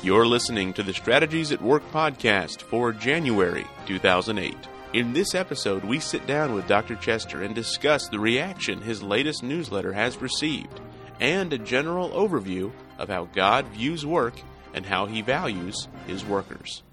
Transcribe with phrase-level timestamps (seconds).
[0.00, 4.54] You're listening to the Strategies at Work podcast for January 2008.
[4.92, 6.94] In this episode, we sit down with Dr.
[6.94, 10.80] Chester and discuss the reaction his latest newsletter has received
[11.18, 14.40] and a general overview of how God views work
[14.72, 16.84] and how he values his workers.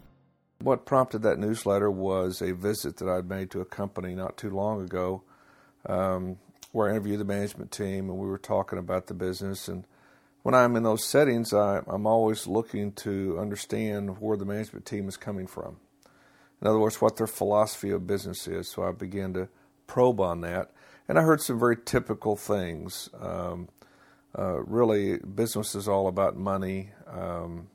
[0.60, 4.50] What prompted that newsletter was a visit that I'd made to a company not too
[4.50, 5.22] long ago
[5.86, 6.38] um,
[6.72, 9.68] where I interviewed the management team and we were talking about the business.
[9.68, 9.86] And
[10.46, 15.08] when I'm in those settings, I, I'm always looking to understand where the management team
[15.08, 15.78] is coming from.
[16.62, 18.68] In other words, what their philosophy of business is.
[18.68, 19.50] So I began to
[19.88, 20.70] probe on that.
[21.10, 23.10] And I heard some very typical things.
[23.20, 23.70] Um,
[24.38, 26.92] uh, really, business is all about money.
[27.12, 27.70] Um,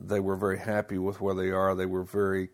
[0.00, 1.74] they were very happy with where they are.
[1.74, 2.50] They were very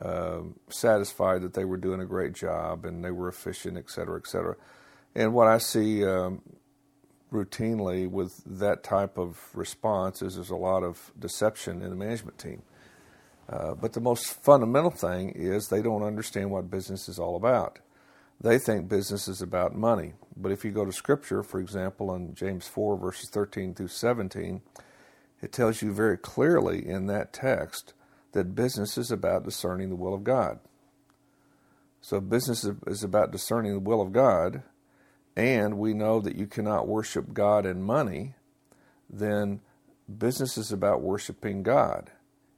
[0.00, 0.40] uh,
[0.70, 4.26] satisfied that they were doing a great job and they were efficient, et cetera, et
[4.26, 4.56] cetera.
[5.14, 6.40] And what I see um,
[7.32, 12.38] routinely with that type of response is there's a lot of deception in the management
[12.38, 12.62] team.
[13.48, 17.78] Uh, but the most fundamental thing is they don't understand what business is all about.
[18.40, 20.12] They think business is about money.
[20.36, 24.60] But if you go to Scripture, for example, in James 4, verses 13 through 17,
[25.42, 27.94] it tells you very clearly in that text
[28.32, 30.60] that business is about discerning the will of God.
[32.00, 34.62] So, business is about discerning the will of God,
[35.38, 38.34] and we know that you cannot worship God and money,
[39.08, 39.60] then
[40.18, 42.10] business is about worshiping God.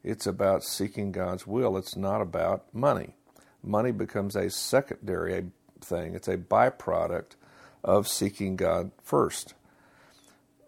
[0.03, 1.77] It's about seeking God's will.
[1.77, 3.17] It's not about money.
[3.63, 5.51] Money becomes a secondary
[5.83, 7.33] thing, it's a byproduct
[7.85, 9.53] of seeking God first.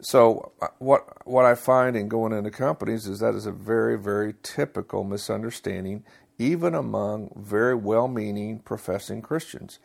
[0.03, 3.99] So uh, what what I find in going into companies is that is a very
[3.99, 6.05] very typical misunderstanding,
[6.39, 9.79] even among very well-meaning professing Christians.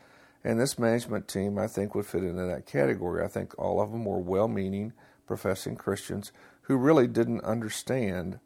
[0.48, 3.22] And this management team, I think, would fit into that category.
[3.22, 4.94] I think all of them were well-meaning
[5.26, 6.32] professing Christians
[6.62, 8.40] who really didn't understand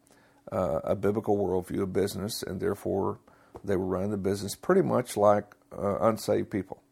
[0.50, 3.20] uh, a biblical worldview of business, and therefore
[3.62, 6.82] they were running the business pretty much like uh, unsaved people.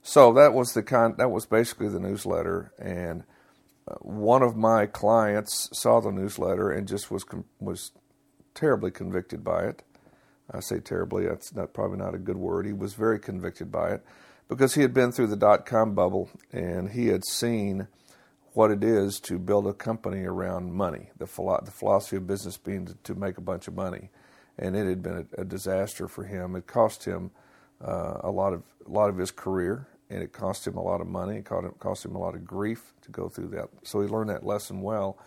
[0.00, 3.24] So that was the con- that was basically the newsletter, and
[4.00, 7.24] one of my clients saw the newsletter and just was
[7.58, 7.90] was
[8.54, 9.82] terribly convicted by it.
[10.50, 12.66] I say terribly; that's not probably not a good word.
[12.66, 14.04] He was very convicted by it
[14.48, 17.88] because he had been through the dot com bubble and he had seen
[18.52, 21.10] what it is to build a company around money.
[21.18, 24.10] The, philo- the philosophy of business being to, to, make a bunch of money,
[24.56, 26.54] and it had been a, a disaster for him.
[26.54, 27.32] It cost him
[27.84, 31.00] uh, a lot of a lot of his career and it cost him a lot
[31.00, 31.38] of money.
[31.38, 33.68] It cost him, cost him a lot of grief to go through that.
[33.82, 35.18] So he learned that lesson well.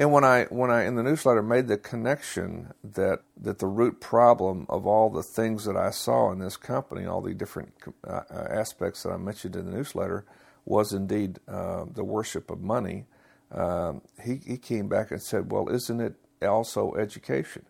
[0.00, 4.00] And when I when I in the newsletter made the connection that that the root
[4.00, 7.74] problem of all the things that I saw in this company, all the different
[8.08, 10.24] uh, uh aspects that I mentioned in the newsletter,
[10.64, 13.04] was indeed uh, the worship of money.
[13.52, 17.66] Um, he he came back and said, "Well, isn't it also education?"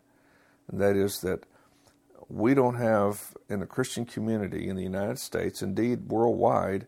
[0.68, 1.46] And that is that
[2.28, 6.86] we don't have in the Christian community in the United States, indeed worldwide,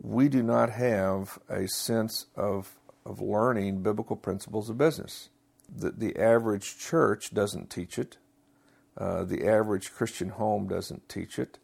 [0.00, 5.28] we do not have a sense of, of learning biblical principles of business.
[5.74, 8.18] The, the average church doesn't teach it.
[8.96, 11.58] Uh, the average Christian home doesn't teach it.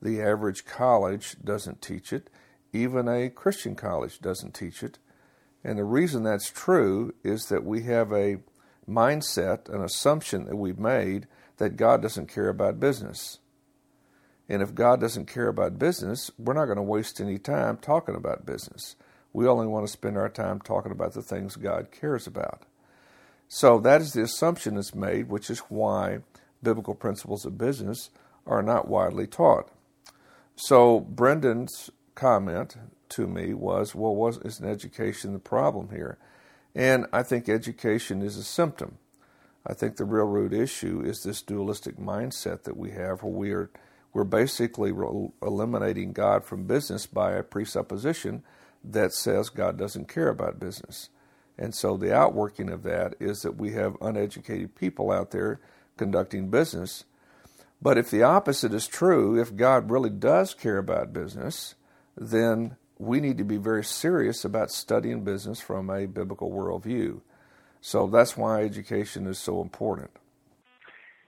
[0.00, 2.30] The average college doesn't teach it.
[2.72, 4.98] Even a Christian college doesn't teach it.
[5.62, 8.38] And the reason that's true is that we have a
[8.88, 11.26] mindset, an assumption that we've made
[11.58, 13.38] that God doesn't care about business.
[14.48, 18.16] And if God doesn't care about business, we're not going to waste any time talking
[18.16, 18.96] about business.
[19.32, 22.64] We only want to spend our time talking about the things God cares about.
[23.48, 26.20] So that is the assumption that's made, which is why
[26.62, 28.10] biblical principles of business
[28.46, 29.70] are not widely taught.
[30.56, 32.76] So Brendan's comment
[33.10, 36.18] to me was, well, was, isn't education the problem here?
[36.74, 38.98] And I think education is a symptom.
[39.66, 43.52] I think the real root issue is this dualistic mindset that we have, where we
[43.52, 43.70] are
[44.12, 44.92] we're basically
[45.40, 48.42] eliminating God from business by a presupposition
[48.82, 51.10] that says God doesn't care about business.
[51.58, 55.60] And so the outworking of that is that we have uneducated people out there
[55.96, 57.04] conducting business.
[57.82, 61.74] But if the opposite is true, if God really does care about business,
[62.16, 67.20] then we need to be very serious about studying business from a biblical worldview.
[67.80, 70.10] So that's why education is so important.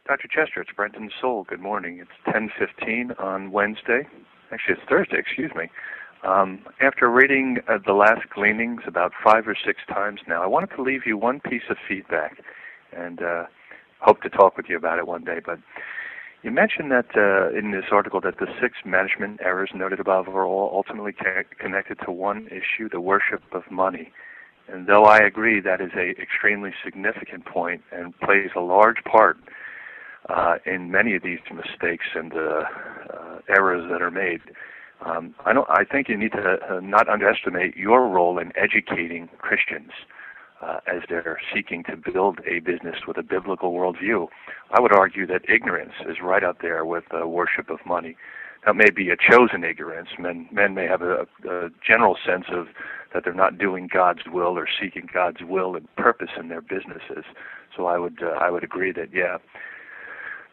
[0.06, 0.28] Dr.
[0.28, 1.44] Chester, it's Brenton Soul.
[1.44, 1.98] Good morning.
[1.98, 4.06] It's 10:15 on Wednesday.
[4.50, 5.18] Actually, it's Thursday.
[5.18, 5.70] Excuse me.
[6.24, 10.70] Um, after reading uh, the last gleanings about five or six times now, I wanted
[10.76, 12.38] to leave you one piece of feedback,
[12.96, 13.46] and uh,
[14.00, 15.40] hope to talk with you about it one day.
[15.44, 15.58] But
[16.44, 20.44] you mentioned that uh, in this article that the six management errors noted above are
[20.44, 21.12] all ultimately
[21.58, 24.12] connected to one issue: the worship of money.
[24.68, 29.38] and though I agree that is a extremely significant point and plays a large part
[30.28, 32.62] uh, in many of these mistakes and uh,
[33.48, 34.40] errors that are made,
[35.04, 35.68] um, I don't.
[35.70, 39.90] I think you need to uh, not underestimate your role in educating Christians
[40.62, 44.28] uh, as they're seeking to build a business with a biblical worldview.
[44.70, 48.16] I would argue that ignorance is right up there with uh, worship of money.
[48.64, 50.10] That may be a chosen ignorance.
[50.18, 52.68] Men men may have a, a general sense of
[53.12, 57.24] that they're not doing God's will or seeking God's will and purpose in their businesses.
[57.76, 59.38] So I would uh, I would agree that yeah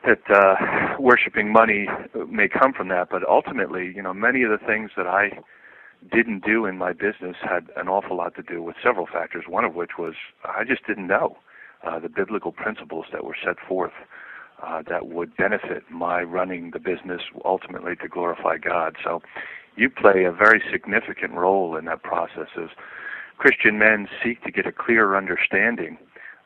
[0.05, 1.87] that uh, worshiping money
[2.27, 5.39] may come from that, but ultimately, you know, many of the things that I
[6.11, 9.43] didn't do in my business had an awful lot to do with several factors.
[9.47, 10.13] One of which was
[10.45, 11.37] I just didn't know
[11.85, 13.91] uh, the biblical principles that were set forth
[14.63, 18.95] uh, that would benefit my running the business ultimately to glorify God.
[19.03, 19.21] So,
[19.75, 22.69] you play a very significant role in that process as
[23.37, 25.97] Christian men seek to get a clearer understanding,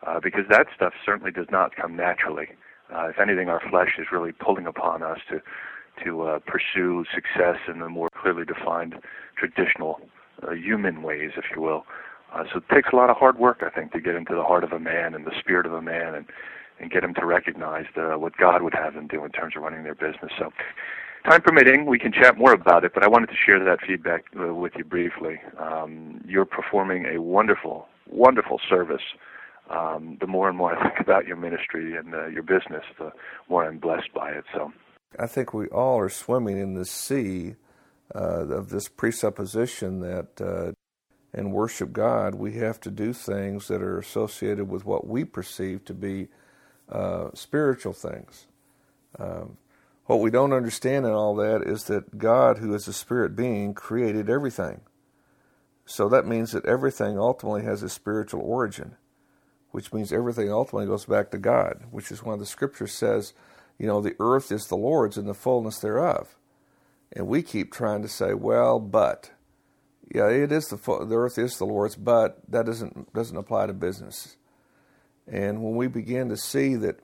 [0.05, 2.50] uh, because that stuff certainly does not come naturally.
[2.94, 5.41] Uh, if anything, our flesh is really pulling upon us to
[6.03, 8.95] to uh, pursue success in the more clearly defined
[9.38, 10.01] traditional
[10.41, 11.85] uh, human ways, if you will.
[12.33, 14.41] Uh, so it takes a lot of hard work, I think, to get into the
[14.41, 16.25] heart of a man and the spirit of a man, and
[16.80, 19.63] and get him to recognize the, what God would have them do in terms of
[19.63, 20.31] running their business.
[20.38, 20.51] So,
[21.29, 22.94] time permitting, we can chat more about it.
[22.94, 25.39] But I wanted to share that feedback uh, with you briefly.
[25.59, 29.03] Um, you're performing a wonderful, wonderful service
[29.75, 33.12] um, the more and more I think about your ministry and uh, your business, the
[33.50, 34.44] more I'm blessed by it.
[34.54, 34.72] So,
[35.20, 37.56] I think we all are swimming in the sea
[38.14, 40.72] uh, of this presupposition that uh,
[41.38, 45.86] in worship God we have to do things that are associated with what we perceive
[45.86, 46.28] to be
[46.90, 48.48] uh, spiritual things.
[49.18, 49.58] Um,
[50.06, 53.74] what we don't understand in all that is that God, who is a spirit being,
[53.74, 54.81] created everything.
[55.86, 58.96] So that means that everything ultimately has a spiritual origin
[59.74, 63.34] which means everything ultimately goes back to God, which is why the scripture says,
[63.78, 66.38] you know, the earth is the Lord's and the fullness thereof.
[67.12, 69.31] And we keep trying to say, well, but.
[70.14, 73.74] Yeah, it is the the earth is the Lord's, but that doesn't doesn't apply to
[73.74, 74.36] business.
[75.25, 77.00] And when we begin to see that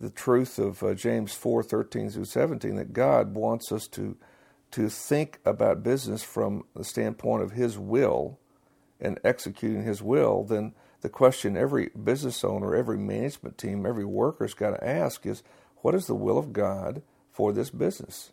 [0.00, 4.16] the truth of uh, James four thirteen through seventeen, that God wants us to
[4.72, 8.40] to think about business from the standpoint of His will
[8.98, 14.54] and executing His will, then the question every business owner, every management team, every worker's
[14.54, 15.42] got to ask is
[15.78, 18.32] what is the will of God for this business?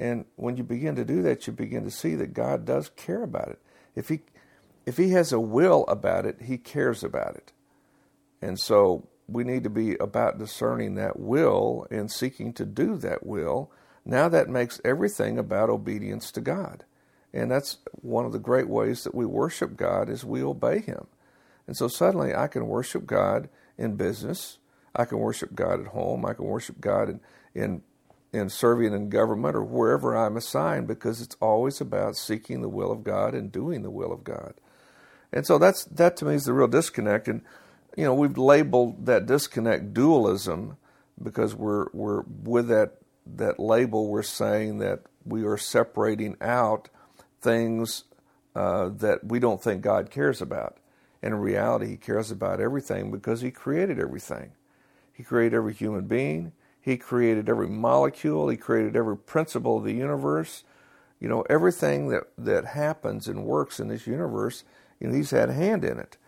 [0.00, 3.22] And when you begin to do that, you begin to see that God does care
[3.22, 3.58] about it.
[3.94, 4.20] If he
[4.86, 7.52] if he has a will about it, he cares about it.
[8.42, 13.24] And so we need to be about discerning that will and seeking to do that
[13.24, 13.70] will.
[14.04, 16.84] Now that makes everything about obedience to God.
[17.32, 21.06] And that's one of the great ways that we worship God is we obey him.
[21.66, 24.58] And so suddenly I can worship God in business.
[24.94, 26.24] I can worship God at home.
[26.24, 27.20] I can worship God in,
[27.54, 27.82] in,
[28.32, 32.92] in serving in government or wherever I'm assigned because it's always about seeking the will
[32.92, 34.54] of God and doing the will of God.
[35.32, 37.26] And so that's that to me is the real disconnect.
[37.26, 37.42] And
[37.96, 40.76] you know we've labeled that disconnect dualism
[41.20, 46.88] because we're we're with that that label we're saying that we are separating out
[47.40, 48.04] things
[48.54, 50.78] uh, that we don't think God cares about.
[51.24, 54.52] And in reality, He cares about everything because He created everything.
[55.10, 56.52] He created every human being.
[56.78, 58.50] He created every molecule.
[58.50, 60.64] He created every principle of the universe.
[61.18, 64.64] You know, everything that, that happens and works in this universe,
[65.00, 66.18] you know, He's had a hand in it.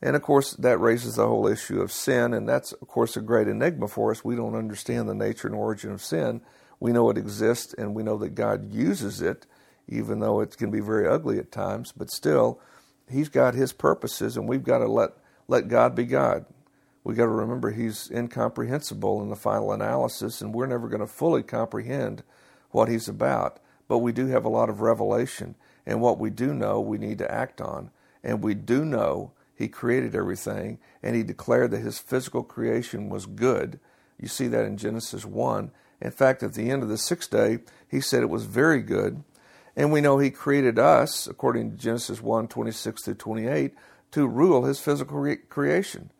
[0.00, 3.20] And of course, that raises the whole issue of sin, and that's, of course, a
[3.20, 4.24] great enigma for us.
[4.24, 6.40] We don't understand the nature and origin of sin.
[6.80, 9.44] We know it exists, and we know that God uses it,
[9.88, 12.60] even though it can be very ugly at times, but still,
[13.10, 15.10] he's got his purposes, and we've got to let
[15.46, 16.44] let God be God.
[17.02, 21.06] We've got to remember he's incomprehensible in the final analysis, and we're never going to
[21.06, 22.22] fully comprehend
[22.70, 23.60] what he's about.
[23.88, 25.54] But we do have a lot of revelation,
[25.86, 27.90] and what we do know, we need to act on.
[28.22, 33.24] And we do know he created everything, and he declared that his physical creation was
[33.24, 33.80] good.
[34.20, 35.70] You see that in Genesis 1.
[36.00, 39.24] In fact, at the end of the sixth day, he said it was very good.
[39.78, 43.74] And we know he created us, according to Genesis 1 26 through 28,
[44.10, 46.10] to rule his physical re- creation.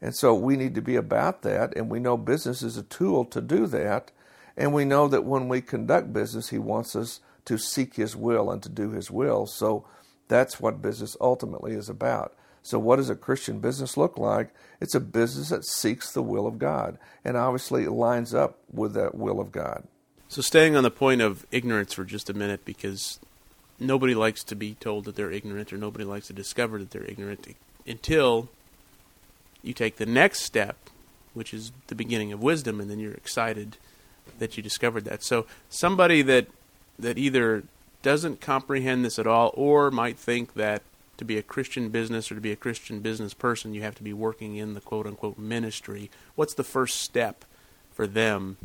[0.00, 3.26] And so we need to be about that, and we know business is a tool
[3.26, 4.12] to do that.
[4.56, 8.50] And we know that when we conduct business, he wants us to seek his will
[8.50, 9.46] and to do his will.
[9.46, 9.86] So
[10.28, 12.34] that's what business ultimately is about.
[12.62, 14.54] So, what does a Christian business look like?
[14.80, 19.14] It's a business that seeks the will of God, and obviously lines up with that
[19.14, 19.86] will of God.
[20.32, 23.20] So, staying on the point of ignorance for just a minute, because
[23.78, 27.04] nobody likes to be told that they're ignorant, or nobody likes to discover that they're
[27.04, 27.54] ignorant
[27.86, 28.48] until
[29.62, 30.76] you take the next step,
[31.34, 33.76] which is the beginning of wisdom, and then you're excited
[34.38, 35.22] that you discovered that.
[35.22, 36.46] So somebody that
[36.98, 37.64] that either
[38.00, 40.80] doesn't comprehend this at all, or might think that
[41.18, 44.02] to be a Christian business or to be a Christian business person, you have to
[44.02, 46.10] be working in the quote unquote ministry.
[46.36, 47.44] What's the first step
[47.92, 48.56] for them,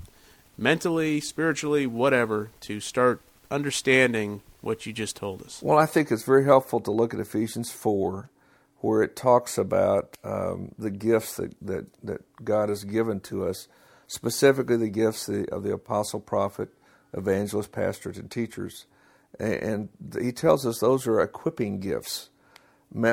[0.57, 5.61] mentally, spiritually, whatever, to start understanding what you just told us?
[5.61, 8.29] Well, I think it's very helpful to look at Ephesians 4,
[8.79, 13.67] where it talks about um, the gifts that, that, that God has given to us,
[14.07, 16.69] specifically the gifts of the apostle, prophet,
[17.13, 18.85] evangelist, pastors, and teachers.
[19.39, 22.29] And he tells us those are equipping gifts.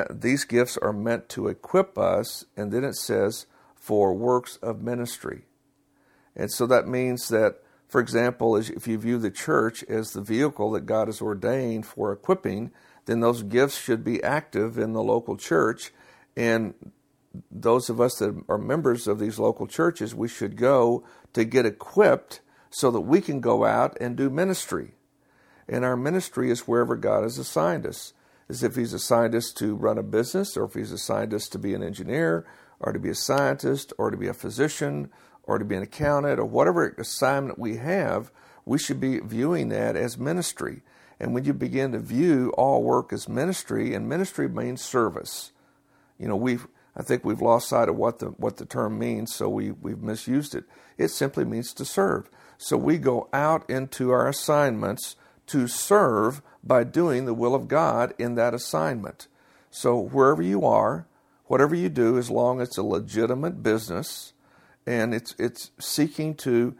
[0.09, 5.43] These gifts are meant to equip us, and then it says, for works of ministry.
[6.35, 10.71] And so that means that, for example, if you view the church as the vehicle
[10.71, 12.71] that God has ordained for equipping,
[13.05, 15.91] then those gifts should be active in the local church.
[16.35, 16.73] And
[17.51, 21.65] those of us that are members of these local churches, we should go to get
[21.65, 24.95] equipped so that we can go out and do ministry.
[25.67, 28.13] And our ministry is wherever God has assigned us.
[28.47, 31.57] As if He's assigned us to run a business, or if He's assigned us to
[31.57, 32.45] be an engineer,
[32.79, 35.09] or to be a scientist, or to be a physician,
[35.45, 38.31] or to be an accountant, or whatever assignment we have,
[38.65, 40.81] we should be viewing that as ministry.
[41.19, 45.51] And when you begin to view all work as ministry, and ministry means service,
[46.17, 49.35] you know, we've I think we've lost sight of what the what the term means,
[49.35, 50.63] so we, we've misused it.
[50.97, 52.29] It simply means to serve.
[52.57, 58.13] So we go out into our assignments to serve by doing the will of God
[58.17, 59.27] in that assignment.
[59.69, 61.05] So wherever you are,
[61.47, 64.31] whatever you do, as long as it's a legitimate business
[64.85, 66.75] and it's it's seeking to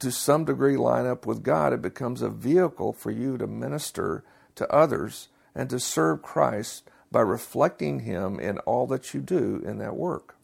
[0.00, 4.24] to some degree line up with God, it becomes a vehicle for you to minister
[4.56, 9.78] to others and to serve Christ by reflecting Him in all that you do in
[9.78, 10.36] that work.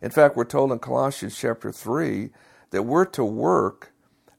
[0.00, 2.30] In fact, we're told in Colossians chapter 3
[2.70, 3.92] that we're to work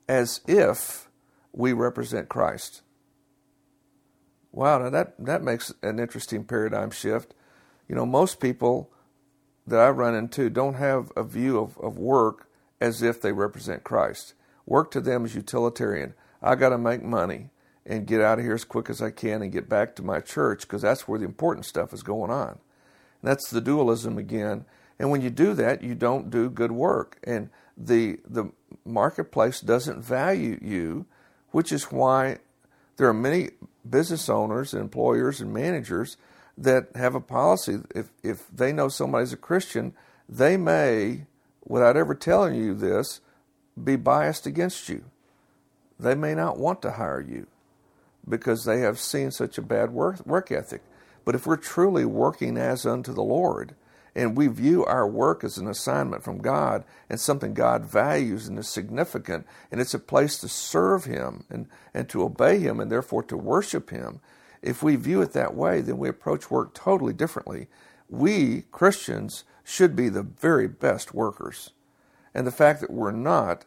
[0.08, 1.10] as if
[1.52, 2.82] we represent Christ.
[4.52, 7.34] Wow, now that, that makes an interesting paradigm shift.
[7.90, 8.92] You know, most people
[9.68, 12.48] that I run into don't have a view of, of work
[12.80, 14.34] as if they represent Christ.
[14.66, 16.14] Work to them is utilitarian.
[16.42, 17.50] I got to make money
[17.86, 20.20] and get out of here as quick as I can and get back to my
[20.20, 22.50] church because that's where the important stuff is going on.
[22.50, 22.60] And
[23.32, 24.66] that's the dualism again.
[25.00, 27.20] And when you do that, you don't do good work.
[27.24, 28.52] And the the
[28.86, 31.06] marketplace doesn't value you,
[31.52, 32.38] which is why
[32.98, 33.50] there are many
[33.88, 36.18] business owners and employers and managers
[36.58, 37.80] that have a policy.
[37.94, 39.94] If if they know somebody's a Christian,
[40.28, 41.26] they may,
[41.66, 43.22] without ever telling you this,
[43.82, 45.06] be biased against you.
[46.00, 47.48] They may not want to hire you
[48.28, 50.82] because they have seen such a bad work, work ethic.
[51.24, 53.76] But if we're truly working as unto the Lord,
[54.16, 58.58] and we view our work as an assignment from God and something God values and
[58.58, 62.90] is significant, and it's a place to serve Him and, and to obey Him and
[62.90, 64.22] therefore to worship Him.
[64.66, 67.68] If we view it that way, then we approach work totally differently.
[68.10, 71.72] We, Christians, should be the very best workers.
[72.34, 73.66] And the fact that we're not,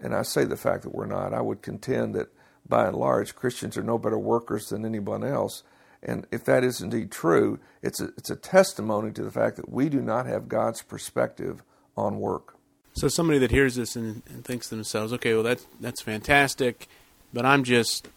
[0.00, 2.28] and I say the fact that we're not, I would contend that
[2.68, 5.62] by and large, Christians are no better workers than anyone else.
[6.02, 9.68] And if that is indeed true, it's a, it's a testimony to the fact that
[9.68, 11.62] we do not have God's perspective
[11.96, 12.54] on work.
[12.92, 16.88] So somebody that hears this and, and thinks to themselves, okay, well that's that's fantastic,
[17.32, 18.08] but I'm just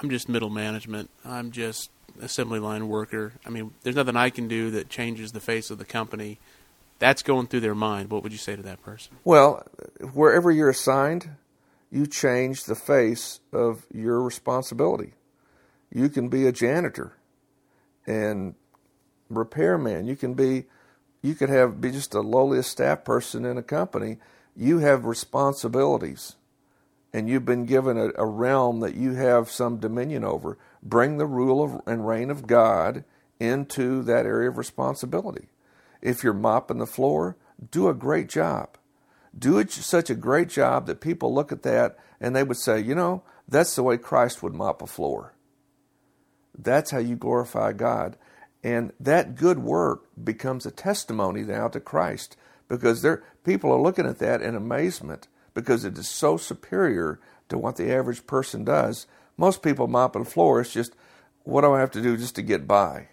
[0.00, 1.10] I'm just middle management.
[1.24, 1.90] I'm just
[2.20, 3.34] assembly line worker.
[3.44, 6.38] I mean, there's nothing I can do that changes the face of the company.
[6.98, 8.10] That's going through their mind.
[8.10, 9.16] What would you say to that person?
[9.24, 9.66] Well,
[10.12, 11.30] wherever you're assigned,
[11.90, 15.14] you change the face of your responsibility.
[15.92, 17.14] You can be a janitor
[18.06, 18.54] and
[19.28, 20.06] repairman.
[20.06, 20.64] You can be,
[21.22, 24.18] you could have be just the lowliest staff person in a company.
[24.56, 26.36] You have responsibilities,
[27.12, 30.58] and you've been given a, a realm that you have some dominion over.
[30.82, 33.04] Bring the rule of, and reign of God
[33.38, 35.48] into that area of responsibility.
[36.00, 37.36] If you're mopping the floor,
[37.70, 38.76] do a great job.
[39.36, 42.80] Do it such a great job that people look at that and they would say,
[42.80, 45.34] you know, that's the way Christ would mop a floor.
[46.56, 48.16] That's how you glorify God.
[48.62, 52.36] And that good work becomes a testimony now to Christ
[52.68, 57.58] because there, people are looking at that in amazement because it is so superior to
[57.58, 59.06] what the average person does.
[59.36, 60.94] Most people mopping the floor just,
[61.44, 63.08] what do I have to do just to get by?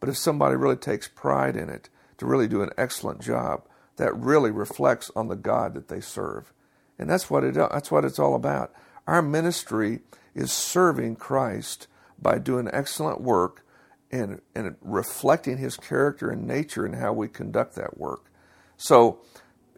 [0.00, 3.62] But if somebody really takes pride in it, to really do an excellent job,
[3.96, 6.52] that really reflects on the God that they serve.
[6.98, 8.72] And that's what it that's what it's all about.
[9.06, 10.00] Our ministry
[10.34, 11.86] is serving Christ
[12.20, 13.64] by doing excellent work
[14.10, 18.24] and, and reflecting his character and nature in how we conduct that work.
[18.76, 19.20] So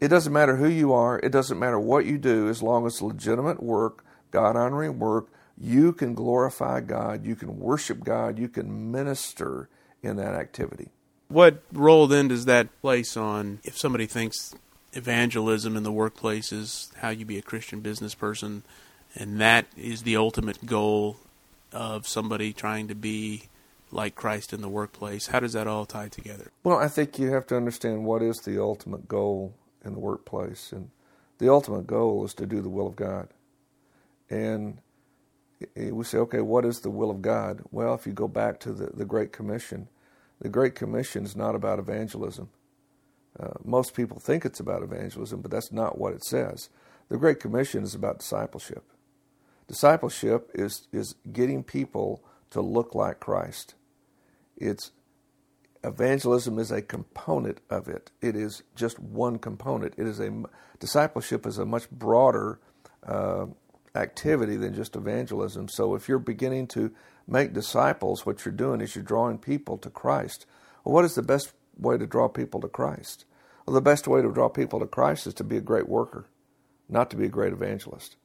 [0.00, 3.02] it doesn't matter who you are, it doesn't matter what you do, as long as
[3.02, 5.28] legitimate work, God honoring work,
[5.59, 9.69] you can glorify God, you can worship God, you can minister
[10.02, 10.88] in that activity.
[11.28, 14.54] What role then does that place on if somebody thinks
[14.95, 18.62] evangelism in the workplace is how you be a Christian business person,
[19.14, 21.19] and that is the ultimate goal
[21.73, 23.45] of somebody trying to be
[23.92, 25.28] like Christ in the workplace.
[25.28, 26.50] How does that all tie together?
[26.64, 29.54] Well, I think you have to understand what is the ultimate goal
[29.85, 30.73] in the workplace.
[30.73, 30.91] And
[31.39, 33.29] the ultimate goal is to do the will of God.
[34.29, 34.79] And
[35.77, 37.63] we say, okay, what is the will of God?
[37.71, 39.89] Well, if you go back to the, the Great Commission,
[40.41, 42.49] the Great Commission is not about evangelism.
[43.39, 46.71] Uh, most people think it's about evangelism, but that's not what it says.
[47.09, 48.85] The Great Commission is about discipleship.
[49.69, 53.75] Discipleship is, is getting people to look like Christ.
[54.57, 54.93] It's
[55.83, 58.11] evangelism is a component of it.
[58.21, 59.95] It is just one component.
[59.97, 60.31] It is a
[60.79, 62.59] discipleship is a much broader
[63.07, 63.47] uh,
[63.95, 65.69] activity than just evangelism.
[65.69, 66.93] So if you're beginning to
[67.27, 70.47] make disciples, what you're doing is you're drawing people to Christ.
[70.85, 73.25] Well, what is the best way to draw people to Christ?
[73.67, 76.27] Well, the best way to draw people to Christ is to be a great worker,
[76.89, 78.17] not to be a great evangelist.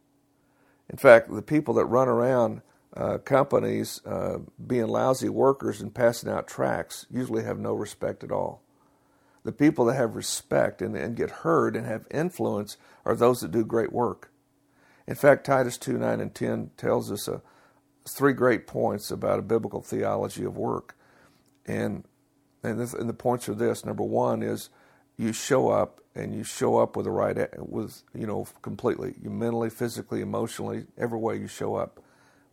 [0.89, 2.61] In fact, the people that run around
[2.95, 8.31] uh, companies uh, being lousy workers and passing out tracts usually have no respect at
[8.31, 8.61] all.
[9.43, 13.51] The people that have respect and, and get heard and have influence are those that
[13.51, 14.31] do great work.
[15.07, 17.39] In fact, Titus 2 9 and 10 tells us a, uh,
[18.07, 20.95] three great points about a biblical theology of work.
[21.65, 22.05] And,
[22.63, 24.69] and, this, and the points are this number one is
[25.17, 29.15] you show up and you show up with the right, with, you know, completely.
[29.21, 31.99] You mentally, physically, emotionally, every way you show up.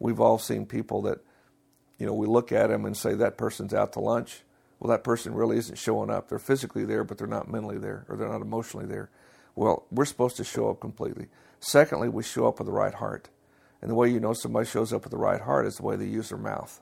[0.03, 1.21] We've all seen people that,
[1.99, 4.43] you know, we look at them and say that person's out to lunch.
[4.81, 6.29] Well, that person really isn't showing up.
[6.29, 9.11] They're physically there, but they're not mentally there or they're not emotionally there.
[9.55, 11.29] Well, we're supposed to show up completely.
[11.61, 13.29] Secondly, we show up with the right heart.
[13.81, 15.95] And the way you know somebody shows up with the right heart is the way
[15.95, 16.81] they use their mouth.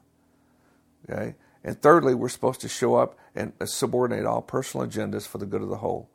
[1.08, 1.34] Okay?
[1.62, 5.60] And thirdly, we're supposed to show up and subordinate all personal agendas for the good
[5.60, 6.08] of the whole.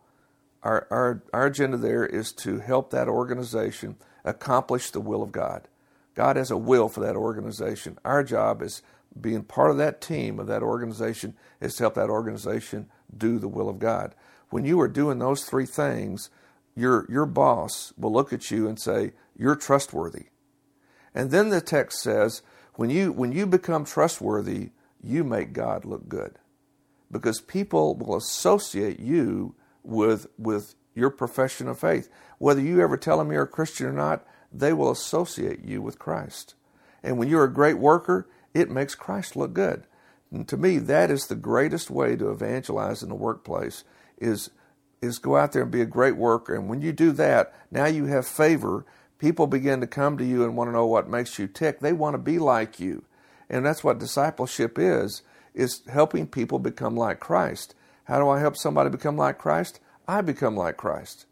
[0.63, 5.67] Our, our, our agenda there is to help that organization accomplish the will of God.
[6.15, 7.99] God has a will for that organization.
[8.03, 8.81] Our job is
[9.19, 13.47] being part of that team of that organization is to help that organization do the
[13.47, 14.15] will of God.
[14.49, 16.29] When you are doing those three things,
[16.75, 20.27] your your boss will look at you and say, "You're trustworthy."
[21.13, 22.41] And then the text says,
[22.75, 26.39] when you when you become trustworthy, you make God look good.
[27.09, 32.09] Because people will associate you with with your profession of faith.
[32.37, 34.25] Whether you ever tell them you're a Christian or not,
[34.59, 36.55] they will associate you with Christ.
[37.03, 39.85] And when you're a great worker, it makes Christ look good.
[40.31, 43.83] And to me, that is the greatest way to evangelize in the workplace
[44.17, 44.49] is,
[45.01, 46.55] is go out there and be a great worker.
[46.55, 48.85] And when you do that, now you have favor.
[49.19, 51.79] People begin to come to you and want to know what makes you tick.
[51.79, 53.03] They want to be like you.
[53.49, 55.21] And that's what discipleship is,
[55.53, 57.75] is helping people become like Christ.
[58.05, 59.79] How do I help somebody become like Christ?
[60.07, 61.25] I become like Christ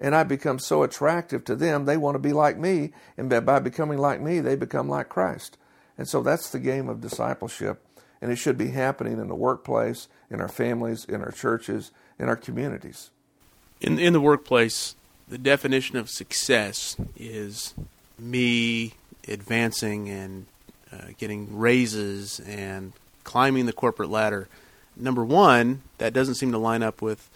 [0.00, 2.92] and I become so attractive to them, they want to be like me.
[3.16, 5.56] And by becoming like me, they become like Christ.
[5.96, 7.82] And so that's the game of discipleship.
[8.20, 12.28] And it should be happening in the workplace, in our families, in our churches, in
[12.28, 13.10] our communities.
[13.80, 14.96] In, in the workplace,
[15.28, 17.74] the definition of success is
[18.18, 18.94] me
[19.28, 20.46] advancing and
[20.92, 22.92] uh, getting raises and
[23.24, 24.48] climbing the corporate ladder.
[24.96, 27.28] Number one, that doesn't seem to line up with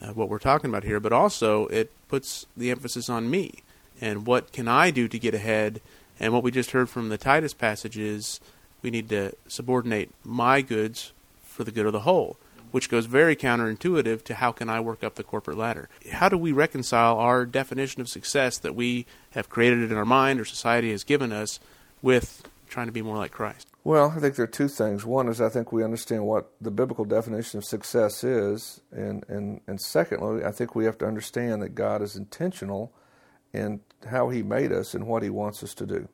[0.00, 3.62] uh, what we're talking about here, but also it puts the emphasis on me
[4.00, 5.80] and what can I do to get ahead.
[6.20, 8.40] And what we just heard from the Titus passage is
[8.82, 12.36] we need to subordinate my goods for the good of the whole,
[12.70, 15.88] which goes very counterintuitive to how can I work up the corporate ladder.
[16.12, 20.40] How do we reconcile our definition of success that we have created in our mind
[20.40, 21.60] or society has given us
[22.02, 23.66] with trying to be more like Christ?
[23.88, 25.06] Well, I think there are two things.
[25.06, 29.62] One is I think we understand what the biblical definition of success is, and and
[29.66, 32.94] and secondly, I think we have to understand that God is intentional
[33.50, 36.06] in how He made us and what He wants us to do.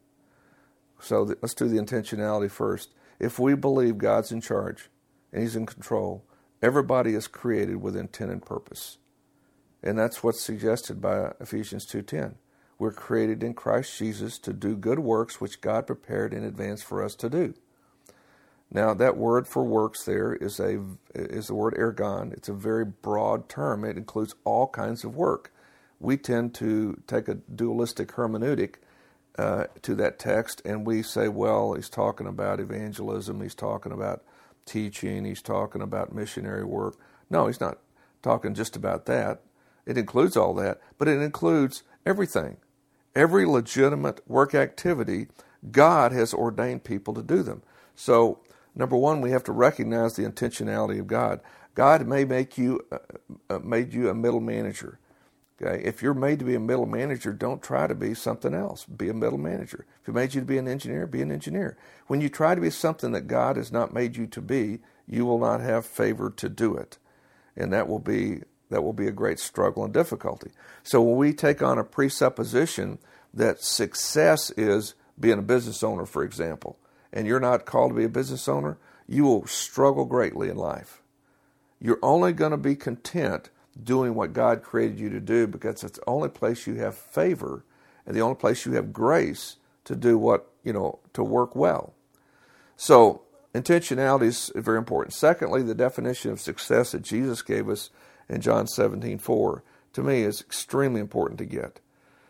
[1.00, 2.94] So th- let's do the intentionality first.
[3.18, 4.88] If we believe God's in charge
[5.32, 6.24] and He's in control,
[6.62, 8.98] everybody is created with intent and purpose,
[9.82, 12.36] and that's what's suggested by Ephesians two ten.
[12.78, 17.02] We're created in Christ Jesus to do good works which God prepared in advance for
[17.02, 17.54] us to do.
[18.72, 20.82] Now, that word for works there is a
[21.14, 22.32] is the word ergon.
[22.32, 23.84] It's a very broad term.
[23.84, 25.52] It includes all kinds of work.
[26.00, 28.76] We tend to take a dualistic hermeneutic
[29.38, 34.22] uh, to that text and we say, well, he's talking about evangelism, he's talking about
[34.66, 36.96] teaching, he's talking about missionary work.
[37.30, 37.78] No, he's not
[38.22, 39.40] talking just about that.
[39.86, 42.58] It includes all that, but it includes everything.
[43.14, 45.28] Every legitimate work activity,
[45.70, 47.62] God has ordained people to do them.
[47.94, 48.40] So,
[48.74, 51.40] number one, we have to recognize the intentionality of God.
[51.74, 52.98] God may make you uh,
[53.50, 54.98] uh, made you a middle manager.
[55.60, 58.84] Okay, if you're made to be a middle manager, don't try to be something else.
[58.84, 59.86] Be a middle manager.
[60.00, 61.76] If He made you to be an engineer, be an engineer.
[62.06, 65.24] When you try to be something that God has not made you to be, you
[65.26, 66.98] will not have favor to do it,
[67.56, 70.50] and that will be that will be a great struggle and difficulty.
[70.82, 72.98] So when we take on a presupposition
[73.32, 76.78] that success is being a business owner, for example,
[77.14, 78.76] and you're not called to be a business owner,
[79.08, 81.00] you will struggle greatly in life.
[81.80, 83.50] You're only going to be content
[83.82, 87.64] doing what God created you to do because it's the only place you have favor
[88.04, 91.94] and the only place you have grace to do what, you know, to work well.
[92.76, 93.22] So,
[93.54, 95.14] intentionality is very important.
[95.14, 97.90] Secondly, the definition of success that Jesus gave us
[98.28, 101.80] in John 17 4 to me is extremely important to get.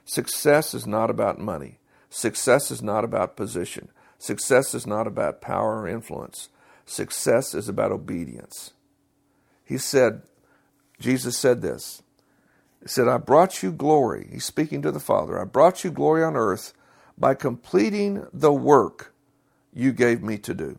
[0.05, 1.79] Success is not about money.
[2.11, 3.89] Success is not about position.
[4.19, 6.49] Success is not about power or influence.
[6.87, 8.73] Success is about obedience.
[9.65, 10.23] He said,
[11.01, 12.03] Jesus said this.
[12.83, 14.29] He said, I brought you glory.
[14.31, 15.41] He's speaking to the Father.
[15.41, 16.75] I brought you glory on earth
[17.17, 19.15] by completing the work
[19.73, 20.79] you gave me to do.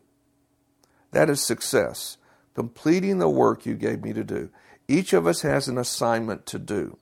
[1.10, 2.18] That is success.
[2.54, 4.50] Completing the work you gave me to do.
[4.88, 6.98] Each of us has an assignment to do.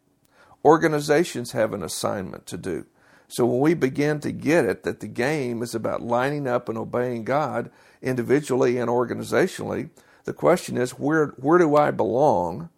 [0.65, 2.87] Organizations have an assignment to do.
[3.29, 6.79] So when we begin to get it that the game is about lining up and
[6.79, 7.71] obeying God
[8.03, 9.91] individually and organizationally,
[10.25, 12.69] the question is where where do I belong?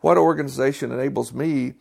[0.00, 1.74] What organization enables me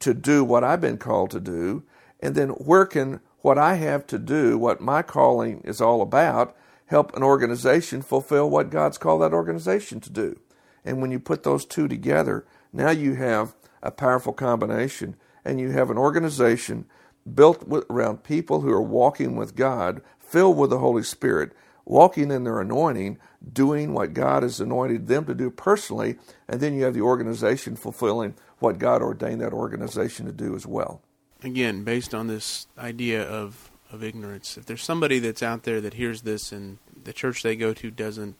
[0.00, 1.82] to do what I've been called to do?
[2.20, 6.56] And then where can what I have to do, what my calling is all about,
[6.86, 10.40] help an organization fulfill what God's called that organization to do?
[10.84, 15.70] And when you put those two together, now you have a powerful combination and you
[15.70, 16.86] have an organization
[17.34, 21.52] built around people who are walking with God, filled with the Holy Spirit,
[21.84, 23.18] walking in their anointing,
[23.52, 26.16] doing what God has anointed them to do personally,
[26.48, 30.66] and then you have the organization fulfilling what God ordained that organization to do as
[30.66, 31.00] well.
[31.42, 35.94] Again, based on this idea of of ignorance, if there's somebody that's out there that
[35.94, 38.34] hears this and the church they go to doesn't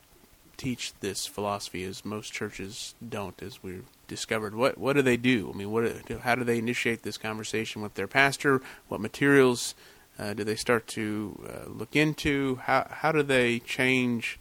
[0.56, 4.54] teach this philosophy as most churches don't, as we've discovered.
[4.54, 5.50] What what do they do?
[5.52, 8.62] I mean, what how do they initiate this conversation with their pastor?
[8.88, 9.74] What materials
[10.18, 12.56] uh, do they start to uh, look into?
[12.62, 14.38] How how do they change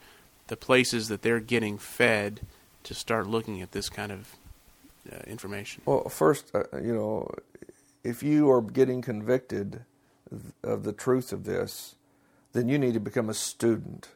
[0.48, 2.42] the places that they're getting fed
[2.84, 4.36] to start looking at this kind of
[5.12, 5.82] uh, information?
[5.86, 7.30] Well, first, uh, you know,
[8.04, 9.82] if you are getting convicted
[10.64, 11.96] of the truth of this,
[12.54, 14.10] then you need to become a student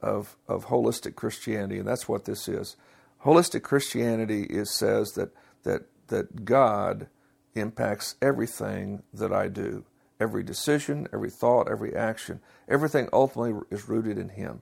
[0.00, 2.76] of, of holistic Christianity, and that's what this is.
[3.24, 5.30] Holistic Christianity is, says that,
[5.62, 7.08] that, that God
[7.54, 9.84] impacts everything that I do.
[10.18, 14.60] Every decision, every thought, every action, everything ultimately is rooted in Him.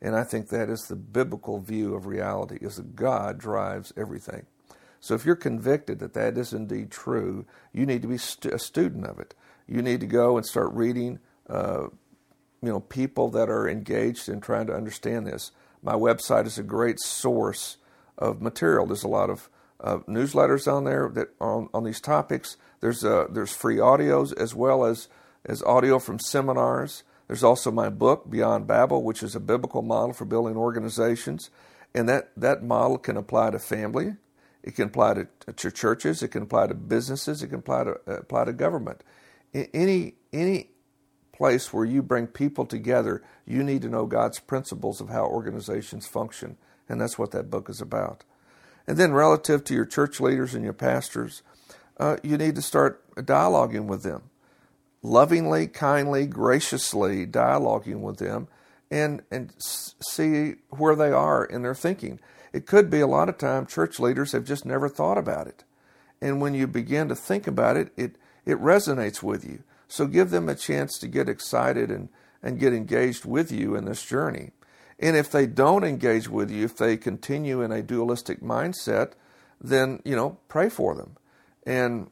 [0.00, 4.46] And I think that is the biblical view of reality, is that God drives everything.
[5.00, 8.58] So if you're convicted that that is indeed true, you need to be st- a
[8.58, 9.34] student of it.
[9.66, 11.88] You need to go and start reading uh,
[12.62, 15.52] you know people that are engaged in trying to understand this.
[15.82, 17.76] My website is a great source
[18.18, 18.86] of material.
[18.86, 19.48] There's a lot of
[19.80, 22.56] uh, newsletters on there that on, on these topics.
[22.80, 25.08] There's uh, there's free audios as well as
[25.44, 27.02] as audio from seminars.
[27.26, 31.50] There's also my book Beyond Babel, which is a biblical model for building organizations,
[31.94, 34.16] and that that model can apply to family.
[34.62, 36.22] It can apply to, to churches.
[36.22, 37.42] It can apply to businesses.
[37.42, 39.02] It can apply to uh, apply to government.
[39.52, 40.70] Any any
[41.32, 46.06] place where you bring people together, you need to know God's principles of how organizations
[46.06, 46.56] function.
[46.88, 48.24] And that's what that book is about.
[48.86, 51.42] And then, relative to your church leaders and your pastors,
[51.98, 54.24] uh, you need to start dialoguing with them.
[55.02, 58.48] Lovingly, kindly, graciously dialoguing with them
[58.90, 62.20] and, and see where they are in their thinking.
[62.52, 65.64] It could be a lot of time church leaders have just never thought about it.
[66.20, 68.16] And when you begin to think about it, it,
[68.46, 69.62] it resonates with you.
[69.88, 72.08] So give them a chance to get excited and,
[72.42, 74.52] and get engaged with you in this journey.
[74.98, 79.12] And if they don't engage with you, if they continue in a dualistic mindset,
[79.60, 81.16] then, you know, pray for them.
[81.66, 82.10] And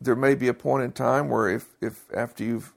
[0.00, 2.72] there may be a point in time where if, if after you've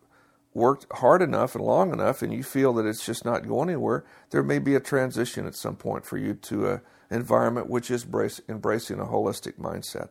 [0.53, 4.05] worked hard enough and long enough and you feel that it's just not going anywhere,
[4.31, 6.81] there may be a transition at some point for you to an
[7.11, 8.05] environment which is
[8.49, 10.09] embracing a holistic mindset.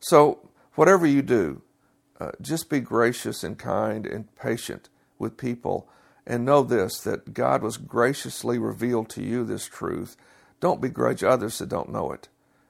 [0.00, 1.62] So, whatever you do,
[2.20, 5.88] uh, just be gracious and kind and patient with people.
[6.26, 10.16] And know this that God was graciously revealed to you this truth.
[10.60, 12.28] Don't begrudge others that don't know it.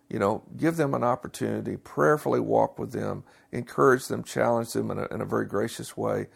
[0.08, 4.98] You know, give them an opportunity, prayerfully walk with them, encourage them, challenge them in
[4.98, 6.26] a, in a very gracious way.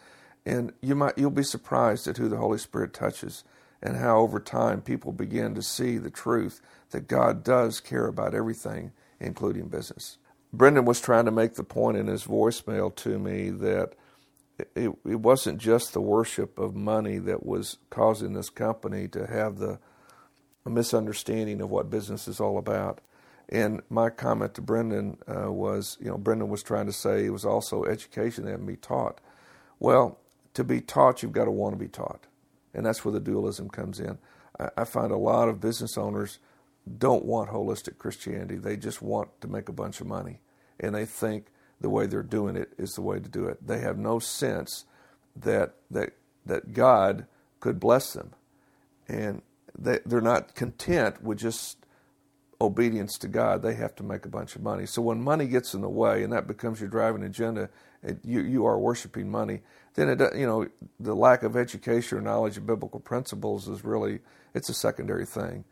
[0.45, 3.43] And you might you'll be surprised at who the Holy Spirit touches
[3.81, 8.33] and how over time people begin to see the truth that God does care about
[8.33, 10.17] everything, including business.
[10.51, 13.93] Brendan was trying to make the point in his voicemail to me that
[14.75, 19.57] it, it wasn't just the worship of money that was causing this company to have
[19.57, 19.79] the
[20.65, 23.01] misunderstanding of what business is all about.
[23.49, 27.31] And my comment to Brendan uh, was, you know, Brendan was trying to say it
[27.31, 29.19] was also education that had to be taught.
[29.79, 30.19] Well,
[30.53, 32.27] to be taught, you've got to want to be taught.
[32.73, 34.19] And that's where the dualism comes in.
[34.59, 36.37] I, I find a lot of business owners
[36.97, 38.55] don't want holistic Christianity.
[38.55, 40.41] They just want to make a bunch of money.
[40.79, 41.47] And they think
[41.81, 43.65] the way they're doing it is the way to do it.
[43.65, 44.85] They have no sense
[45.35, 46.13] that that
[46.45, 47.25] that God
[47.59, 48.31] could bless them.
[49.07, 49.41] And
[49.77, 51.77] they, they're not content with just
[52.61, 53.61] obedience to God.
[53.61, 54.85] They have to make a bunch of money.
[54.85, 57.69] So when money gets in the way and that becomes your driving agenda,
[58.03, 59.61] and you, you are worshiping money,
[59.95, 60.67] then it, you know,
[60.99, 64.19] the lack of education or knowledge of biblical principles is really,
[64.53, 65.65] it's a secondary thing.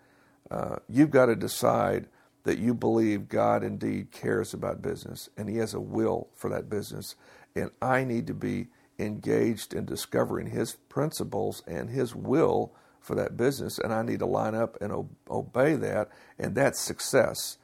[0.49, 2.07] Uh, you've got to decide
[2.47, 6.69] that you believe God indeed cares about business and He has a will for that
[6.69, 7.15] business.
[7.57, 13.35] And I need to be engaged in discovering His principles and His will for that
[13.35, 13.77] business.
[13.79, 16.07] And I need to line up and obey that.
[16.39, 17.57] And that's success.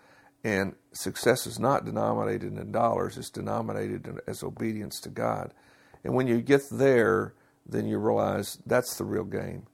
[0.43, 5.53] And success is not denominated in dollars, it's denominated as obedience to God.
[6.03, 9.65] And when you get there, then you realize that's the real game.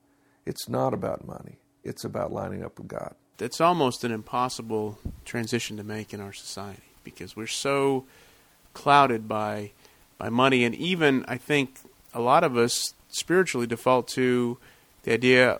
[0.46, 3.16] It's not about money, it's about lining up with God.
[3.42, 8.06] It's almost an impossible transition to make in our society because we're so
[8.74, 9.72] clouded by
[10.18, 11.80] by money and even I think
[12.14, 14.58] a lot of us spiritually default to
[15.04, 15.60] the idea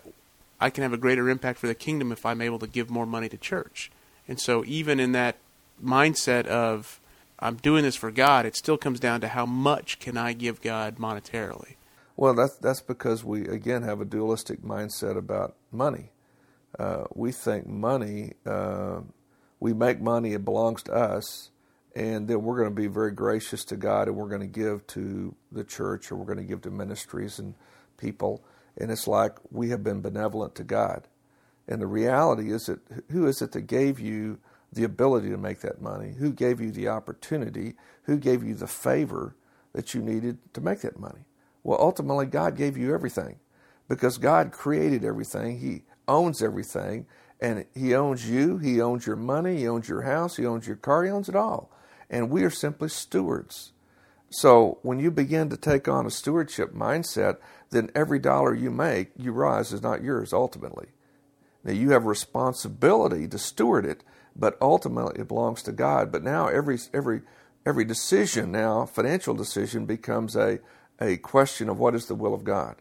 [0.60, 3.06] I can have a greater impact for the kingdom if I'm able to give more
[3.06, 3.90] money to church.
[4.28, 5.36] And so even in that
[5.82, 7.00] mindset of
[7.38, 10.60] I'm doing this for God, it still comes down to how much can I give
[10.60, 11.76] God monetarily.
[12.16, 16.10] Well, that's that's because we again have a dualistic mindset about money.
[16.78, 19.00] Uh, we think money, uh,
[19.58, 21.50] we make money, it belongs to us,
[21.94, 24.86] and then we're going to be very gracious to God, and we're going to give
[24.88, 27.54] to the church, or we're going to give to ministries and
[27.96, 28.44] people,
[28.78, 31.08] and it's like we have been benevolent to God.
[31.66, 32.80] And the reality is that
[33.10, 34.38] who is it that gave you
[34.72, 36.14] the ability to make that money?
[36.18, 37.74] Who gave you the opportunity?
[38.04, 39.36] Who gave you the favor
[39.72, 41.26] that you needed to make that money?
[41.62, 43.38] Well, ultimately, God gave you everything
[43.88, 45.58] because God created everything.
[45.58, 47.06] He owns everything,
[47.40, 48.58] and He owns you.
[48.58, 49.58] He owns your money.
[49.58, 50.36] He owns your house.
[50.36, 51.04] He owns your car.
[51.04, 51.70] He owns it all.
[52.10, 53.72] And we are simply stewards.
[54.30, 57.38] So when you begin to take on a stewardship mindset,
[57.70, 60.88] then every dollar you make, you realize is not yours ultimately.
[61.64, 64.04] Now you have responsibility to steward it,
[64.36, 66.12] but ultimately it belongs to God.
[66.12, 67.22] But now every every
[67.66, 70.60] every decision now, financial decision, becomes a
[71.00, 72.76] a question of what is the will of God.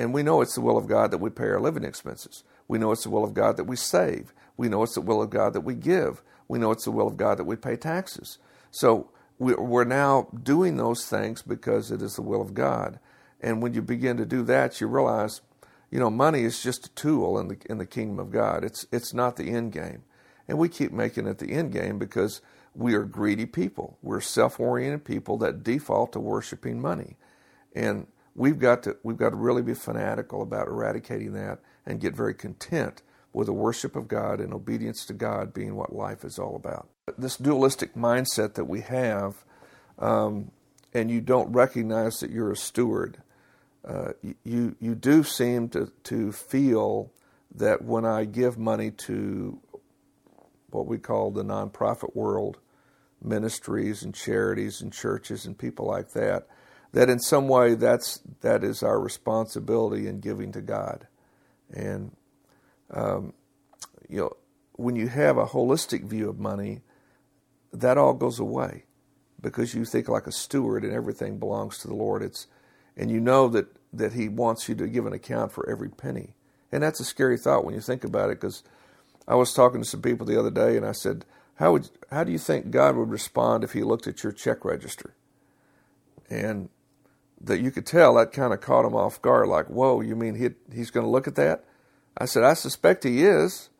[0.00, 2.42] And we know it's the will of God that we pay our living expenses.
[2.66, 4.32] We know it's the will of God that we save.
[4.56, 6.22] We know it's the will of God that we give.
[6.48, 8.38] We know it's the will of God that we pay taxes.
[8.70, 12.98] So we're now doing those things because it is the will of God.
[13.42, 15.42] And when you begin to do that, you realize,
[15.90, 18.64] you know, money is just a tool in the in the kingdom of God.
[18.64, 20.04] It's it's not the end game.
[20.48, 22.40] And we keep making it the end game because
[22.74, 23.98] we are greedy people.
[24.00, 27.18] We're self-oriented people that default to worshiping money.
[27.74, 32.14] And we've got to we've got to really be fanatical about eradicating that and get
[32.14, 36.38] very content with the worship of God and obedience to God being what life is
[36.38, 36.88] all about.
[37.16, 39.44] This dualistic mindset that we have,
[39.98, 40.50] um,
[40.92, 43.18] and you don't recognize that you're a steward,
[43.86, 44.12] uh,
[44.44, 47.12] you you do seem to to feel
[47.54, 49.58] that when I give money to
[50.70, 52.58] what we call the nonprofit world,
[53.22, 56.46] ministries and charities and churches and people like that,
[56.92, 61.06] that in some way that's that is our responsibility in giving to God,
[61.72, 62.16] and
[62.90, 63.32] um,
[64.08, 64.32] you know
[64.72, 66.80] when you have a holistic view of money,
[67.72, 68.84] that all goes away
[69.40, 72.22] because you think like a steward and everything belongs to the Lord.
[72.22, 72.46] It's
[72.96, 76.34] and you know that that He wants you to give an account for every penny,
[76.72, 78.40] and that's a scary thought when you think about it.
[78.40, 78.62] Because
[79.28, 81.24] I was talking to some people the other day, and I said,
[81.56, 84.64] "How would how do you think God would respond if He looked at your check
[84.64, 85.14] register?"
[86.28, 86.68] And
[87.40, 89.48] that you could tell that kind of caught him off guard.
[89.48, 91.64] Like, "Whoa, you mean he he's going to look at that?"
[92.16, 93.70] I said, "I suspect he is."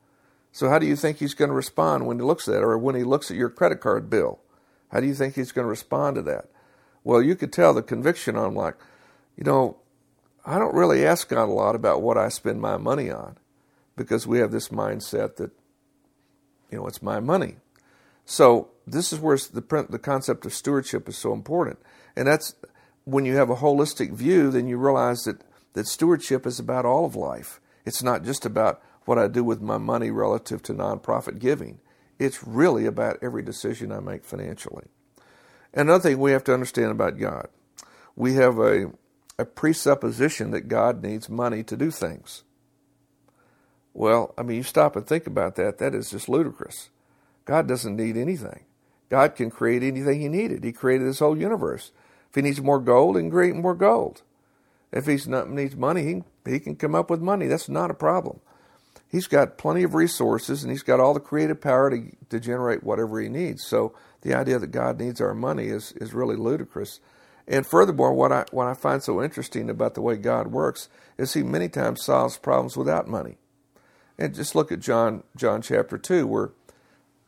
[0.51, 2.77] So how do you think he's going to respond when he looks at it, or
[2.77, 4.39] when he looks at your credit card bill?
[4.91, 6.49] How do you think he's going to respond to that?
[7.03, 8.75] Well, you could tell the conviction on like,
[9.37, 9.77] you know,
[10.45, 13.37] I don't really ask God a lot about what I spend my money on
[13.95, 15.51] because we have this mindset that,
[16.69, 17.55] you know, it's my money.
[18.25, 21.79] So this is where the, the concept of stewardship is so important.
[22.15, 22.55] And that's
[23.11, 25.41] when you have a holistic view, then you realize that,
[25.73, 27.59] that stewardship is about all of life.
[27.85, 31.79] It's not just about what I do with my money relative to nonprofit giving.
[32.19, 34.85] It's really about every decision I make financially.
[35.73, 37.47] Another thing we have to understand about God
[38.15, 38.91] we have a,
[39.39, 42.43] a presupposition that God needs money to do things.
[43.93, 46.89] Well, I mean, you stop and think about that, that is just ludicrous.
[47.45, 48.65] God doesn't need anything.
[49.09, 50.63] God can create anything He needed.
[50.63, 51.91] He created this whole universe.
[52.31, 54.21] If He needs more gold, He can create more gold.
[54.91, 57.47] If He needs money, he, he can come up with money.
[57.47, 58.39] That's not a problem.
[59.09, 62.83] He's got plenty of resources and He's got all the creative power to, to generate
[62.83, 63.65] whatever He needs.
[63.67, 67.01] So the idea that God needs our money is, is really ludicrous.
[67.47, 71.33] And furthermore, what I, what I find so interesting about the way God works is
[71.33, 73.37] He many times solves problems without money.
[74.17, 76.51] And just look at John, John chapter 2, where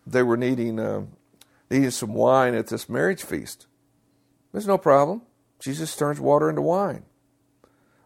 [0.07, 1.03] they were needing, uh,
[1.69, 3.67] needing some wine at this marriage feast.
[4.53, 5.23] There's no problem.
[5.59, 7.03] Jesus turns water into wine.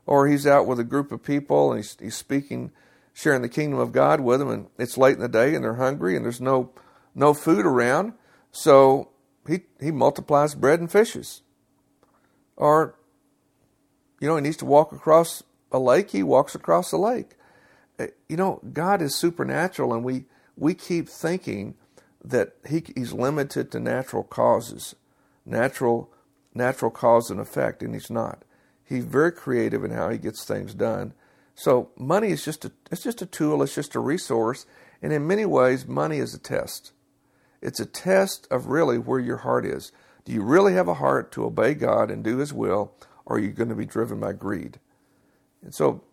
[0.05, 2.71] Or he's out with a group of people and he's, he's speaking,
[3.13, 5.75] sharing the kingdom of God with them, and it's late in the day and they're
[5.75, 6.71] hungry and there's no,
[7.13, 8.13] no food around.
[8.51, 9.10] So
[9.47, 11.41] he, he multiplies bread and fishes.
[12.55, 12.95] Or,
[14.19, 17.31] you know, he needs to walk across a lake, he walks across the lake.
[17.99, 21.75] Uh, you know, God is supernatural, and we, we keep thinking
[22.23, 24.95] that he, he's limited to natural causes,
[25.45, 26.10] natural,
[26.57, 28.43] natural cause and effect, and he's not.
[28.83, 31.13] He's very creative in how he gets things done.
[31.55, 34.65] So money is just a, it's just a tool, it's just a resource,
[35.01, 36.91] and in many ways, money is a test.
[37.61, 39.91] It's a test of really where your heart is.
[40.25, 42.93] Do you really have a heart to obey God and do His will,
[43.25, 44.79] or are you going to be driven by greed?
[45.63, 46.03] And so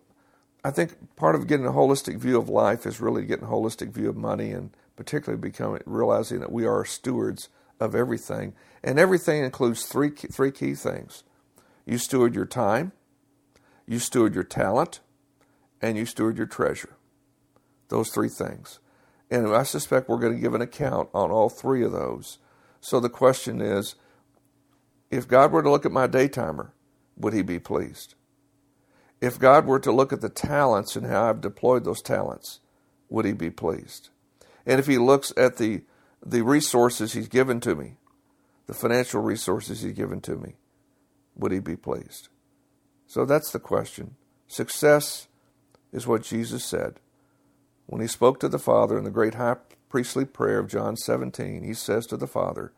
[0.63, 3.91] I think part of getting a holistic view of life is really getting a holistic
[3.91, 7.49] view of money and particularly becoming realizing that we are stewards
[7.79, 8.53] of everything.
[8.83, 11.23] And everything includes three three key things.
[11.85, 12.91] You steward your time,
[13.87, 14.99] you steward your talent,
[15.81, 16.95] and you steward your treasure.
[17.89, 18.79] Those three things.
[19.29, 22.39] And I suspect we're going to give an account on all three of those.
[22.79, 23.95] So the question is
[25.09, 26.71] if God were to look at my daytimer,
[27.17, 28.15] would he be pleased?
[29.21, 32.59] If God were to look at the talents and how I've deployed those talents,
[33.09, 34.09] would he be pleased?
[34.65, 35.81] And if he looks at the,
[36.25, 37.97] the resources he's given to me,
[38.67, 40.55] the financial resources he's given to me,
[41.35, 42.29] would he be pleased?
[43.05, 44.15] So that's the question.
[44.47, 45.27] Success
[45.91, 46.99] is what Jesus said.
[47.85, 49.57] When he spoke to the Father in the great high
[49.89, 52.73] priestly prayer of John 17, he says to the Father,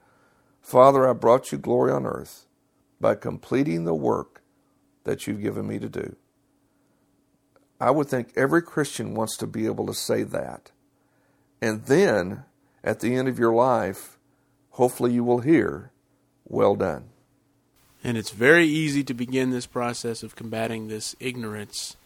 [0.61, 2.45] Father, I brought you glory on earth
[2.99, 4.41] by completing the work
[5.05, 6.15] that you've given me to do.
[7.79, 10.71] I would think every Christian wants to be able to say that.
[11.61, 12.43] And then,
[12.87, 14.17] at the end of your life,
[14.71, 15.91] hopefully you will hear,
[16.45, 17.09] Well done.
[18.01, 21.97] And it's very easy to begin this process of combating this ignorance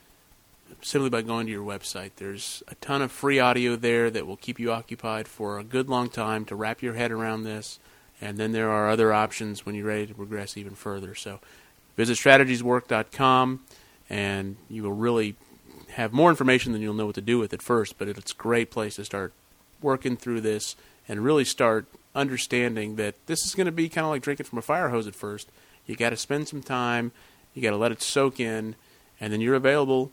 [0.82, 2.12] simply by going to your website.
[2.16, 5.88] There's a ton of free audio there that will keep you occupied for a good
[5.88, 7.78] long time to wrap your head around this.
[8.20, 11.14] And then there are other options when you're ready to progress even further.
[11.14, 11.40] So
[11.96, 13.60] visit strategieswork.com
[14.10, 15.36] and you will really
[15.90, 18.00] have more information than you'll know what to do with at first.
[18.00, 19.34] But it's a great place to start
[19.82, 20.76] working through this
[21.08, 24.60] and really start understanding that this is going to be kind of like drinking from
[24.60, 25.50] a fire hose at first.
[25.86, 27.12] You got to spend some time,
[27.54, 28.76] you got to let it soak in,
[29.20, 30.12] and then you're available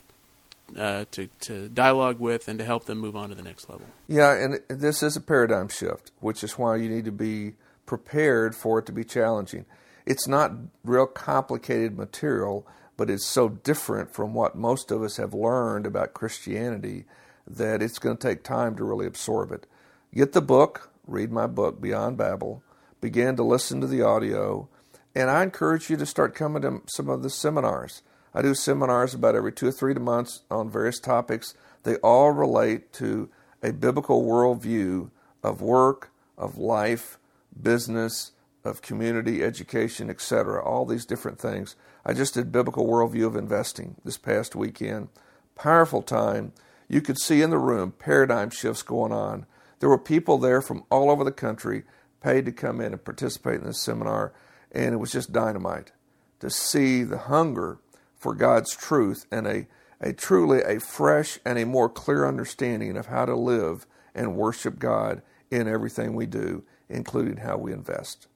[0.76, 3.86] uh, to to dialogue with and to help them move on to the next level.
[4.06, 7.54] Yeah, and this is a paradigm shift, which is why you need to be
[7.86, 9.64] prepared for it to be challenging.
[10.04, 10.52] It's not
[10.84, 16.14] real complicated material, but it's so different from what most of us have learned about
[16.14, 17.04] Christianity
[17.48, 19.66] that it's going to take time to really absorb it.
[20.14, 22.62] Get the book, read my book, Beyond Babel,
[23.00, 24.68] begin to listen to the audio,
[25.14, 28.02] and I encourage you to start coming to some of the seminars.
[28.34, 31.54] I do seminars about every two or three months on various topics.
[31.82, 33.28] They all relate to
[33.62, 35.10] a biblical worldview
[35.42, 37.18] of work, of life,
[37.60, 38.32] business,
[38.64, 40.62] of community, education, etc.
[40.62, 41.74] All these different things.
[42.04, 45.08] I just did biblical worldview of investing this past weekend.
[45.54, 46.52] Powerful time.
[46.88, 49.46] You could see in the room paradigm shifts going on.
[49.80, 51.84] There were people there from all over the country
[52.20, 54.32] paid to come in and participate in this seminar,
[54.72, 55.92] and it was just dynamite
[56.40, 57.78] to see the hunger
[58.16, 59.66] for God's truth and a,
[60.00, 64.78] a truly a fresh and a more clear understanding of how to live and worship
[64.78, 68.26] God in everything we do, including how we invest.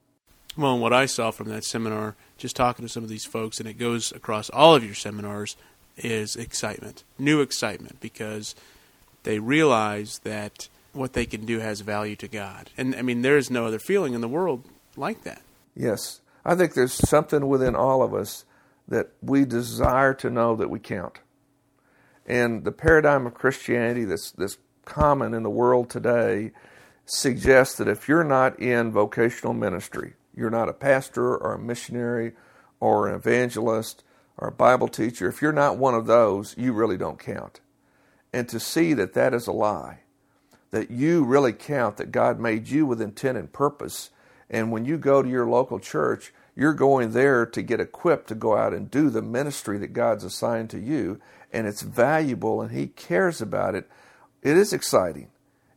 [0.55, 3.59] Well, and what I saw from that seminar, just talking to some of these folks,
[3.59, 5.57] and it goes across all of your seminars,
[5.97, 8.55] is excitement, new excitement, because
[9.23, 12.69] they realize that what they can do has value to God.
[12.77, 14.63] And I mean, there is no other feeling in the world
[14.95, 15.41] like that.
[15.75, 16.21] Yes.
[16.45, 18.45] I think there's something within all of us
[18.87, 21.19] that we desire to know that we count.
[22.25, 26.51] And the paradigm of Christianity that's, that's common in the world today
[27.05, 32.33] suggests that if you're not in vocational ministry, you're not a pastor or a missionary
[32.79, 34.03] or an evangelist
[34.37, 37.59] or a Bible teacher, if you're not one of those, you really don't count.
[38.31, 39.99] And to see that that is a lie,
[40.71, 44.09] that you really count, that God made you with intent and purpose,
[44.49, 48.35] and when you go to your local church, you're going there to get equipped to
[48.35, 51.19] go out and do the ministry that God's assigned to you,
[51.51, 53.89] and it's valuable and He cares about it.
[54.41, 55.29] It is exciting.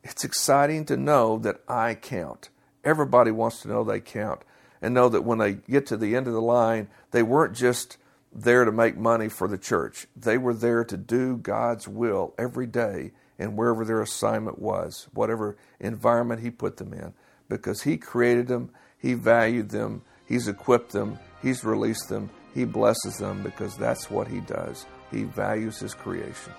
[0.03, 2.51] It's exciting to know that I count.
[2.85, 4.43] Everybody wants to know they count
[4.81, 7.97] and know that when they get to the end of the line, they weren't just
[8.37, 10.07] there to make money for the church.
[10.14, 15.57] They were there to do God's will every day and wherever their assignment was, whatever
[15.80, 17.12] environment He put them in,
[17.49, 23.16] because He created them, He valued them, He's equipped them, He's released them, He blesses
[23.16, 24.87] them because that's what He does.
[25.11, 26.53] He values His creation.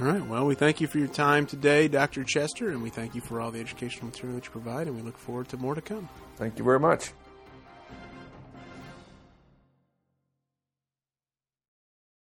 [0.00, 0.26] All right.
[0.26, 2.24] Well, we thank you for your time today, Dr.
[2.24, 5.02] Chester, and we thank you for all the educational material that you provide, and we
[5.02, 6.08] look forward to more to come.
[6.36, 7.12] Thank you very much.